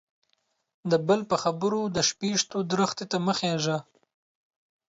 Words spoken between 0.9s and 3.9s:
د بل په خبرو د شپيشتو درختي ته مه خيژه.